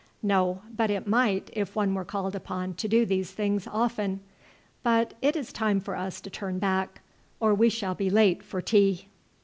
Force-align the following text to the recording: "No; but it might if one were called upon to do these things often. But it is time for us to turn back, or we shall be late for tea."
"No; 0.23 0.63
but 0.75 0.89
it 0.89 1.05
might 1.05 1.51
if 1.53 1.75
one 1.75 1.93
were 1.93 2.03
called 2.03 2.33
upon 2.35 2.73
to 2.73 2.87
do 2.87 3.05
these 3.05 3.29
things 3.33 3.67
often. 3.67 4.21
But 4.81 5.13
it 5.21 5.35
is 5.35 5.53
time 5.53 5.79
for 5.79 5.95
us 5.95 6.19
to 6.21 6.31
turn 6.31 6.57
back, 6.57 7.01
or 7.39 7.53
we 7.53 7.69
shall 7.69 7.93
be 7.93 8.09
late 8.09 8.41
for 8.41 8.63
tea." 8.63 9.09